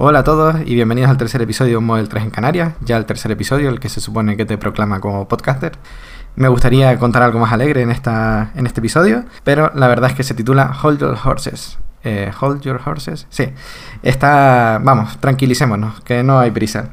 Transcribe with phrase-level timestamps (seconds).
[0.00, 3.04] Hola a todos y bienvenidos al tercer episodio de Model 3 en Canarias, ya el
[3.04, 5.72] tercer episodio, el que se supone que te proclama como podcaster.
[6.36, 10.16] Me gustaría contar algo más alegre en, esta, en este episodio, pero la verdad es
[10.16, 11.80] que se titula Hold Your Horses.
[12.04, 13.48] Eh, Hold Your Horses, sí.
[14.04, 16.90] Está, vamos, tranquilicémonos, que no hay prisa.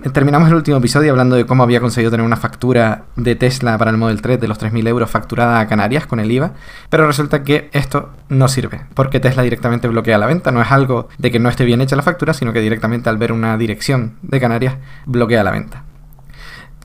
[0.00, 3.90] Terminamos el último episodio hablando de cómo había conseguido tener una factura de Tesla para
[3.90, 6.54] el Model 3 de los 3.000 euros facturada a Canarias con el IVA,
[6.88, 11.10] pero resulta que esto no sirve, porque Tesla directamente bloquea la venta, no es algo
[11.18, 14.16] de que no esté bien hecha la factura, sino que directamente al ver una dirección
[14.22, 15.84] de Canarias bloquea la venta.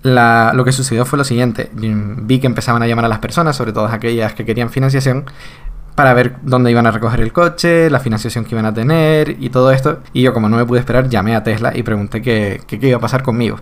[0.03, 3.71] lo que sucedió fue lo siguiente, vi que empezaban a llamar a las personas, sobre
[3.71, 5.23] todo aquellas que querían financiación,
[5.95, 9.49] para ver dónde iban a recoger el coche, la financiación que iban a tener y
[9.49, 9.99] todo esto.
[10.13, 13.02] Y yo, como no me pude esperar, llamé a Tesla y pregunté qué, iba a
[13.02, 13.58] pasar conmigo.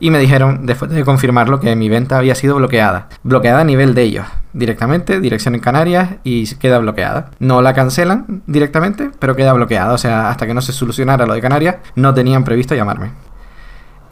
[0.00, 3.08] Y me dijeron, después de confirmarlo, que mi venta había sido bloqueada.
[3.22, 4.26] Bloqueada a nivel de ellos.
[4.52, 7.30] Directamente, dirección en Canarias y queda bloqueada.
[7.38, 9.92] No la cancelan directamente, pero queda bloqueada.
[9.92, 13.12] O sea, hasta que no se solucionara lo de Canarias, no tenían previsto llamarme.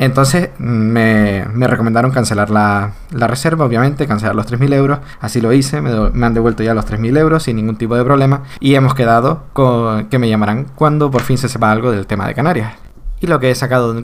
[0.02, 4.98] Entonces me, recomendaron cancelar la, reserva, obviamente, cancelar los 3.000 euros.
[5.20, 8.42] Así lo hice, me, han devuelto ya los 3.000 euros sin ningún tipo de problema.
[8.58, 12.26] Y hemos quedado con que me llamarán cuando por fin se sepa algo del tema
[12.26, 12.72] de Canarias.
[13.20, 13.94] Y lo que he sacado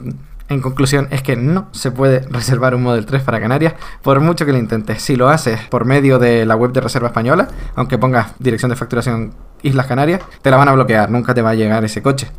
[0.47, 4.45] en conclusión es que no se puede reservar un Model 3 para Canarias por mucho
[4.45, 5.01] que lo intentes.
[5.01, 8.77] Si lo haces por medio de la web de Reserva Española, aunque pongas dirección de
[8.77, 9.33] facturación
[9.63, 12.29] Islas Canarias, te la van a bloquear, nunca te va a llegar ese coche.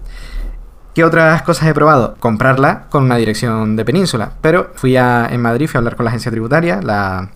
[0.94, 2.16] ¿Qué otras cosas he probado?
[2.18, 4.32] Comprarla con una dirección de península.
[4.40, 7.30] Pero fui a, en Madrid, fui a hablar con la agencia tributaria, la,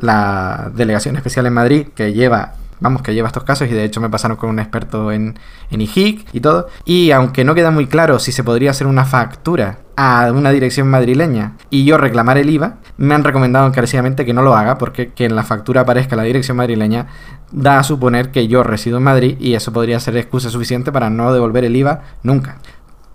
[0.00, 4.00] la delegación especial en Madrid que lleva vamos, que lleva estos casos y de hecho
[4.00, 5.38] me pasaron con un experto en,
[5.70, 6.68] en IHIC y todo.
[6.84, 10.88] Y aunque no queda muy claro si se podría hacer una factura a una dirección
[10.88, 15.12] madrileña y yo reclamar el IVA, me han recomendado encarecidamente que no lo haga porque
[15.12, 17.08] que en la factura aparezca la dirección madrileña
[17.50, 21.10] da a suponer que yo resido en Madrid y eso podría ser excusa suficiente para
[21.10, 22.58] no devolver el IVA nunca.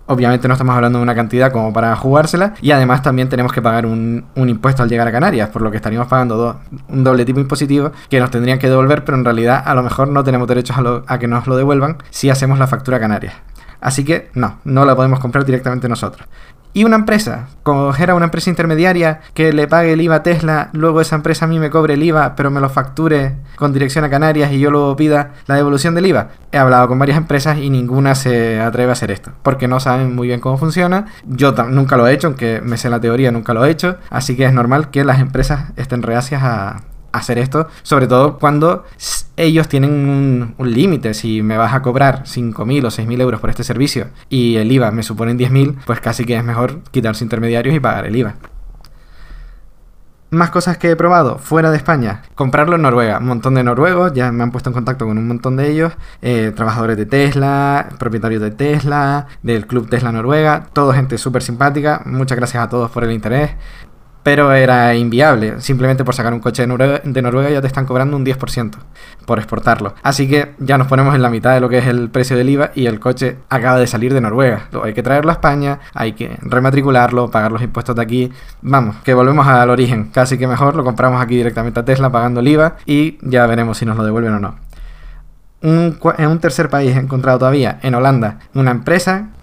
[0.06, 3.62] Obviamente no estamos hablando de una cantidad como para jugársela y además también tenemos que
[3.62, 7.40] pagar un, impuesto al llegar a Canarias, por lo que estaríamos pagando un doble tipo
[7.40, 10.76] impositivo que nos tendrían que devolver, pero en realidad a lo mejor no tenemos derechos
[10.76, 13.34] a, a que nos lo devuelvan si hacemos la factura a Canarias.
[13.84, 16.26] Así que no, no la podemos comprar directamente nosotros
[16.74, 20.70] y una empresa, coger a una empresa intermediaria que le pague el IVA a Tesla,
[20.72, 24.04] luego esa empresa a mí me cobre el IVA, pero me lo facture con dirección
[24.04, 26.30] a Canarias y yo luego pida la devolución del IVA.
[26.50, 30.16] He hablado con varias empresas y ninguna se atreve a hacer esto, porque no saben
[30.16, 31.06] muy bien cómo funciona.
[31.24, 34.36] Yo nunca lo he hecho, aunque me sé la teoría, nunca lo he hecho, así
[34.36, 36.80] que es normal que las empresas estén reacias a,
[37.14, 38.84] hacer esto, sobre todo cuando
[39.36, 41.14] ellos tienen un, límite.
[41.14, 44.90] Si me vas a cobrar 5.000 o 6.000 euros por este servicio y el IVA
[44.90, 48.34] me suponen 10.000, pues casi que es mejor quitarse intermediarios y pagar el IVA.
[50.30, 52.22] Más cosas que he probado fuera de España.
[52.34, 53.18] Comprarlo en Noruega.
[53.18, 55.92] Un montón de noruegos, ya me han puesto en contacto con un montón de ellos.
[56.22, 60.66] Eh, trabajadores de Tesla, propietarios de Tesla, del Club Tesla Noruega.
[60.72, 62.02] Todo gente súper simpática.
[62.06, 63.52] Muchas gracias a todos por el interés
[64.24, 65.60] pero era inviable.
[65.60, 68.72] Simplemente por sacar un coche de Noruega, ya te están cobrando un 10%
[69.26, 69.94] por exportarlo.
[70.02, 72.48] Así que ya nos ponemos en la mitad de lo que es el precio del
[72.48, 74.68] IVA y el coche acaba de salir de Noruega.
[74.82, 78.32] Hay que traerlo a España, hay que rematricularlo, pagar los impuestos de aquí.
[78.62, 80.10] Vamos, que volvemos al origen.
[80.10, 83.76] Casi que mejor lo compramos aquí directamente a Tesla pagando el IVA y ya veremos
[83.76, 84.56] si nos lo devuelven o no.
[85.60, 89.33] en un tercer país he encontrado todavía, en Holanda, una empresa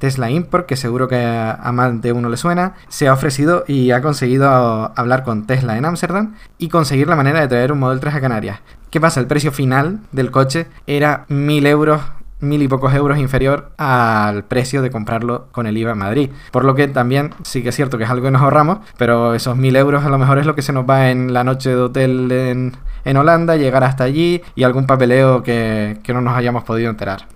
[0.00, 3.92] Tesla Import, que seguro que a más de uno le suena, se ha ofrecido y
[3.92, 4.48] ha conseguido
[4.96, 8.20] hablar con Tesla en Ámsterdam y conseguir la manera de traer un Model 3 a
[8.20, 8.60] Canarias.
[8.90, 9.20] ¿Qué pasa?
[9.20, 12.00] El precio final del coche era mil euros
[12.40, 16.30] mil y pocos euros inferior al precio de comprarlo con el IVA en Madrid.
[16.50, 19.34] Por lo que también sí que es cierto que es algo que nos ahorramos, pero
[19.34, 21.68] esos mil euros a lo mejor es lo que se nos va en la noche
[21.68, 22.72] de hotel en,
[23.04, 27.26] en Holanda, llegar hasta allí y algún papeleo que, que no nos hayamos podido enterar.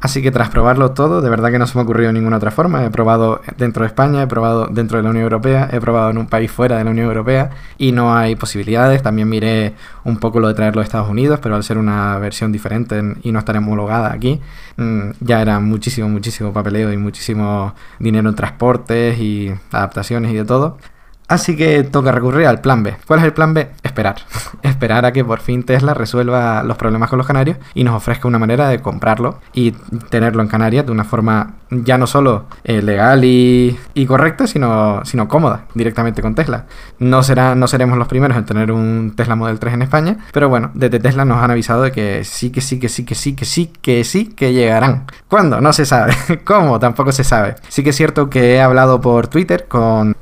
[0.00, 2.50] Así que tras probarlo todo, de verdad que no se me ha ocurrido ninguna otra
[2.50, 2.84] forma.
[2.84, 6.16] He probado dentro de España, he probado dentro de la Unión Europea, he probado en
[6.16, 9.02] un país fuera de la Unión Europea y no hay posibilidades.
[9.02, 9.74] También miré
[10.04, 13.30] un poco lo de traerlo a Estados Unidos, pero al ser una versión diferente y
[13.30, 14.40] no estar homologada aquí,
[14.78, 20.44] mm, ya era muchísimo, muchísimo papeleo y muchísimo dinero en transportes y adaptaciones y de
[20.46, 20.78] todo.
[21.30, 22.96] Así que toca recurrir al plan B.
[23.06, 23.70] ¿Cuál es el plan B?
[23.84, 24.16] Esperar.
[24.62, 28.26] Esperar a que por fin Tesla resuelva los problemas con los canarios y nos ofrezca
[28.26, 29.70] una manera de comprarlo y
[30.10, 33.78] tenerlo en Canarias de una forma ya no solo eh, legal y,
[34.08, 36.66] correcta, sino, cómoda directamente con Tesla.
[36.98, 37.20] No,
[37.54, 40.98] no seremos los primeros en tener un Tesla Model 3 en España, pero bueno, desde
[40.98, 43.72] Tesla nos han avisado de que sí, que sí, que sí, que sí, que sí,
[43.80, 45.04] que sí, que llegarán.
[45.28, 45.60] ¿Cuándo?
[45.60, 46.12] No se sabe.
[46.44, 46.80] ¿Cómo?
[46.80, 47.54] Tampoco se sabe.
[47.68, 50.16] Sí que es cierto que he hablado por Twitter con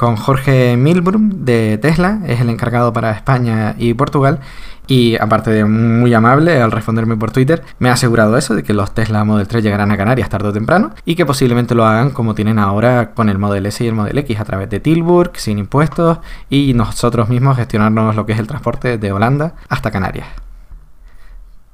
[0.00, 4.40] con Jorge Milbrum de Tesla, es el encargado para España y Portugal.
[4.86, 8.72] Y aparte de muy amable al responderme por Twitter, me ha asegurado eso, de que
[8.72, 12.12] los Tesla Model 3 llegarán a Canarias tarde o temprano y que posiblemente lo hagan
[12.12, 15.32] como tienen ahora con el Model S y el Model X a través de Tilburg,
[15.34, 20.28] sin impuestos y nosotros mismos gestionarnos lo que es el transporte de Holanda hasta Canarias.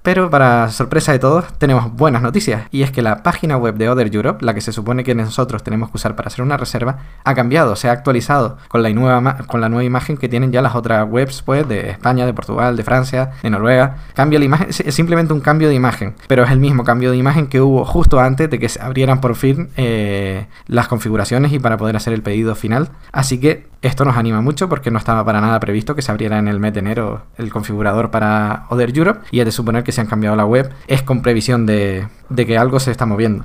[0.07, 3.89] Pero para sorpresa de todos, tenemos buenas noticias, y es que la página web de
[3.89, 6.99] Other Europe, la que se supone que nosotros tenemos que usar para hacer una reserva,
[7.25, 10.63] ha cambiado, se ha actualizado con la nueva, con la nueva imagen que tienen ya
[10.63, 13.97] las otras webs pues, de España, de Portugal, de Francia, de Noruega.
[14.15, 17.17] Cambia la imagen, es simplemente un cambio de imagen, pero es el mismo cambio de
[17.17, 21.59] imagen que hubo justo antes de que se abrieran por fin eh, las configuraciones y
[21.59, 22.91] para poder hacer el pedido final.
[23.11, 26.39] Así que esto nos anima mucho porque no estaba para nada previsto que se abriera
[26.39, 29.93] en el mes de enero el configurador para Other Europe y es de suponer que
[29.93, 33.45] se han cambiado la web es con previsión de, de que algo se está moviendo.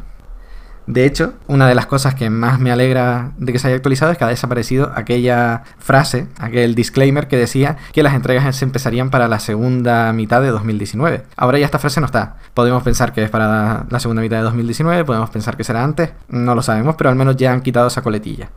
[0.87, 4.11] De hecho, una de las cosas que más me alegra de que se haya actualizado
[4.11, 9.11] es que ha desaparecido aquella frase, aquel disclaimer que decía que las entregas se empezarían
[9.11, 11.23] para la segunda mitad de 2019.
[11.37, 12.37] Ahora ya esta frase no está.
[12.55, 16.11] Podemos pensar que es para la segunda mitad de 2019, podemos pensar que será antes,
[16.29, 18.49] no lo sabemos, pero al menos ya han quitado esa coletilla.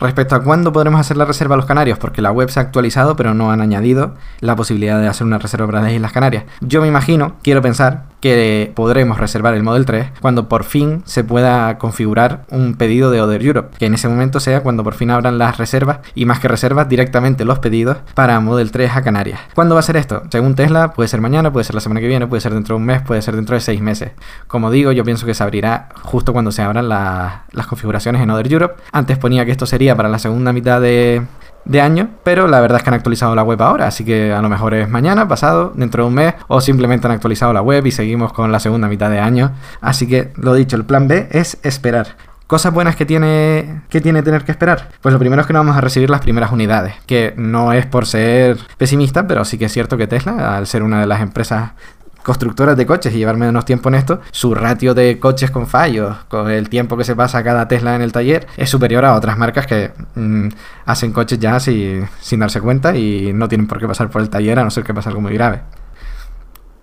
[0.00, 2.62] Respecto a cuándo podremos hacer la reserva a los Canarios, porque la web se ha
[2.62, 6.44] actualizado, pero no han añadido la posibilidad de hacer una reserva para las Islas Canarias.
[6.60, 11.24] Yo me imagino, quiero pensar, que podremos reservar el Model 3 cuando por fin se
[11.24, 15.10] pueda configurar un pedido de Other Europe, que en ese momento sea cuando por fin
[15.10, 19.40] abran las reservas y más que reservas directamente los pedidos para Model 3 a Canarias.
[19.54, 20.22] ¿Cuándo va a ser esto?
[20.30, 22.80] Según Tesla, puede ser mañana, puede ser la semana que viene, puede ser dentro de
[22.80, 24.12] un mes, puede ser dentro de seis meses.
[24.46, 28.52] Como digo, yo pienso que se abrirá justo cuando se abran las configuraciones en Other
[28.52, 28.82] Europe.
[28.92, 31.22] Antes ponía que esto sería para la segunda mitad de,
[31.68, 34.42] de año, pero la verdad es que han actualizado la web ahora, así que a
[34.42, 37.86] lo mejor es mañana, pasado, dentro de un mes, o simplemente han actualizado la web
[37.86, 39.52] y seguimos con la segunda mitad de año.
[39.80, 42.16] Así que lo dicho, el plan B es esperar.
[42.48, 44.88] Cosas buenas que tiene, que tiene tener que esperar.
[45.02, 47.84] Pues lo primero es que no vamos a recibir las primeras unidades, que no es
[47.84, 51.20] por ser pesimista, pero sí que es cierto que Tesla, al ser una de las
[51.20, 51.72] empresas
[52.28, 56.14] constructoras de coches y llevar menos tiempo en esto, su ratio de coches con fallos,
[56.28, 59.38] con el tiempo que se pasa cada Tesla en el taller, es superior a otras
[59.38, 60.48] marcas que mm,
[60.84, 62.06] hacen coches ya sin
[62.38, 64.92] darse cuenta y no tienen por qué pasar por el taller a no ser que
[64.92, 65.62] pase algo muy grave.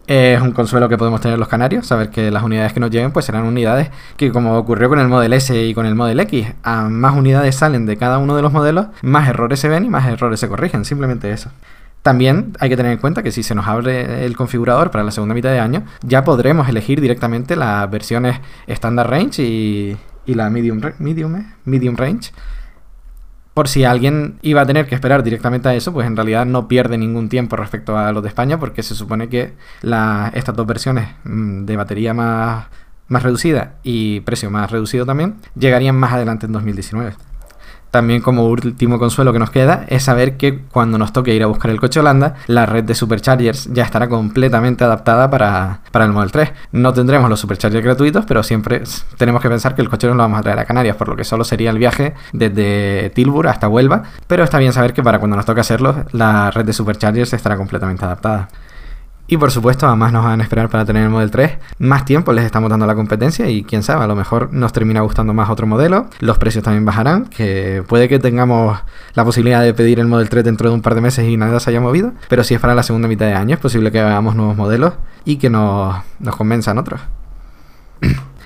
[0.08, 3.12] Es un consuelo que podemos tener los canarios, saber que las unidades que nos lleguen
[3.12, 6.48] pues serán unidades que como ocurrió con el Model S y con el Model X,
[6.64, 9.90] a más unidades salen de cada uno de los modelos, más errores se ven y
[9.90, 11.52] más errores se corrigen, simplemente eso.
[12.06, 15.10] También hay que tener en cuenta que si se nos abre el configurador para la
[15.10, 19.98] segunda mitad de año, ya podremos elegir directamente las versiones Standard Range y,
[20.28, 21.48] la Medium, medium, ¿eh?
[21.66, 22.32] medium Range.
[23.56, 26.68] Por si alguien iba a tener que esperar directamente a eso, pues en realidad no
[26.68, 31.10] pierde ningún tiempo respecto a los de España, porque se supone que estas dos versiones
[31.24, 32.68] mm, de batería más,
[33.08, 37.16] más reducida y precio más reducido también llegarían más adelante en 2019.
[37.96, 41.46] También como último consuelo que nos queda es saber que cuando nos toque ir a
[41.46, 46.30] buscar el coche Holanda, la red de superchargers ya estará completamente adaptada para, el Model
[46.30, 46.52] 3.
[46.74, 48.84] No tendremos los superchargers gratuitos, pero siempre
[49.16, 51.16] tenemos que pensar que el coche no lo vamos a traer a Canarias, por lo
[51.16, 54.04] que solo sería el viaje desde Tilburg hasta Huelva.
[54.28, 57.56] Pero está bien saber que para cuando nos toque hacerlo, la red de superchargers estará
[57.56, 58.50] completamente adaptada.
[59.28, 61.52] Y por supuesto, además nos van a esperar para tener el Model 3.
[61.80, 64.72] Más tiempo les estamos dando a la competencia y quién sabe, a lo mejor nos
[64.72, 66.08] termina gustando más otro modelo.
[66.20, 68.80] Los precios también bajarán, que puede que tengamos
[69.16, 71.60] la posibilidad de pedir el Model 3 dentro de un par de meses y nada
[71.60, 72.14] se haya movido.
[72.30, 74.94] Pero si es para la segunda mitad de año, es posible que hagamos nuevos modelos
[75.24, 77.02] y que nos, nos convenzan otros.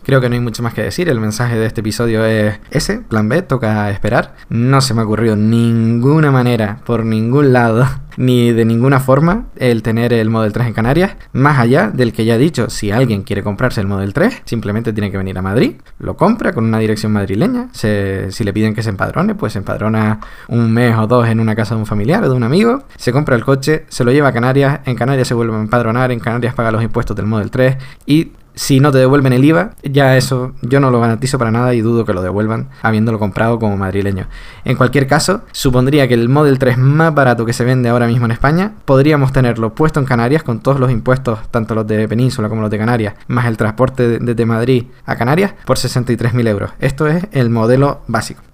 [0.04, 1.10] Creo que no hay mucho más que decir.
[1.10, 4.36] El mensaje de este episodio es ese, plan B, toca esperar.
[4.50, 7.86] No se me ocurrió ninguna manera, por ningún lado,
[8.18, 11.16] ni de ninguna forma, el tener el Model 3 en Canarias.
[11.34, 14.94] Más allá del que ya he dicho, si alguien quiere comprarse el Model 3, simplemente
[14.94, 17.70] tiene que venir a Madrid, lo compra con una dirección madrileña.
[17.74, 21.56] si le piden que se empadrone, pues se empadrona un mes o dos en una
[21.56, 22.84] casa de un familiar o de un amigo.
[22.98, 26.12] Se compra el coche, se lo lleva a Canarias, en Canarias se vuelve a empadronar,
[26.12, 29.72] en Canarias paga los impuestos del Model 3 y si no te devuelven el IVA,
[29.84, 33.58] ya eso yo no lo garantizo para nada y dudo que lo devuelvan habiéndolo comprado
[33.58, 34.28] como madrileño.
[34.66, 38.26] En cualquier caso, supondría que el Model 3 más barato que se vende ahora mismo
[38.26, 42.50] en España, podríamos tenerlo puesto en Canarias con todos los impuestos, tanto los de Península
[42.50, 46.72] como los de Canarias, más el transporte desde Madrid a Canarias, por 63.000 euros.
[46.82, 48.49] Esto es el modelo básico.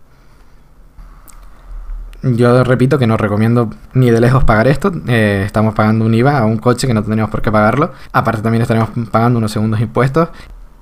[2.25, 4.91] Yo repito que no recomiendo ni de lejos pagar esto.
[5.07, 7.91] Eh, estamos pagando un IVA a un coche que no tendríamos por qué pagarlo.
[8.11, 10.29] Aparte también estaremos pagando unos segundos impuestos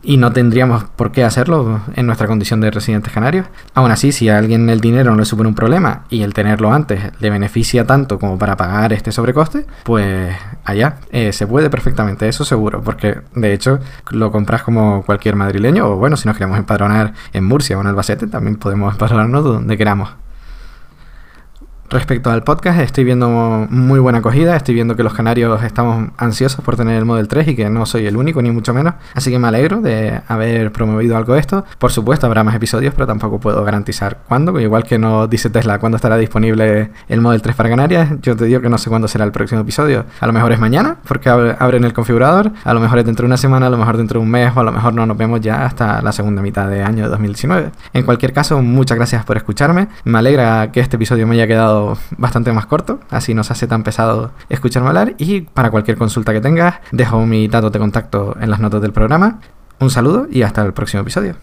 [0.01, 3.47] y no tendríamos por qué hacerlo en nuestra condición de residentes canarios.
[3.73, 6.71] Aún así, si a alguien el dinero no le supone un problema y el tenerlo
[6.71, 10.33] antes le beneficia tanto como para pagar este sobrecoste, pues
[10.63, 13.79] allá eh, se puede perfectamente, eso seguro, porque de hecho
[14.11, 17.87] lo compras como cualquier madrileño o bueno, si nos queremos empadronar en Murcia o en
[17.87, 20.22] Albacete, también podemos empadronarnos donde queramos.
[21.93, 23.29] Respecto al podcast, estoy viendo
[23.69, 27.49] muy buena acogida, estoy viendo que los canarios estamos ansiosos por tener el Model 3
[27.49, 28.95] y que no soy el único, ni mucho menos.
[29.13, 31.63] Así que me alegro de haber promovido algo de esto.
[31.77, 34.59] Por supuesto, habrá más episodios, pero tampoco puedo garantizar cuándo.
[34.59, 38.45] Igual que no dice Tesla cuándo estará disponible el Model 3 para Canarias, yo te
[38.45, 40.05] digo que no sé cuándo será el próximo episodio.
[40.19, 43.27] A lo mejor es mañana, porque abren el configurador, a lo mejor es dentro de
[43.27, 45.15] una semana, a lo mejor dentro de un mes, o a lo mejor no nos
[45.15, 47.69] vemos ya hasta la segunda mitad de año de 2019.
[47.93, 49.89] En cualquier caso, muchas gracias por escucharme.
[50.05, 51.82] Me alegra que este episodio me haya quedado
[52.17, 56.33] bastante más corto, así no se hace tan pesado escucharme hablar y para cualquier consulta
[56.33, 59.39] que tengas dejo mi dato de contacto en las notas del programa.
[59.79, 61.35] Un saludo y hasta el próximo episodio.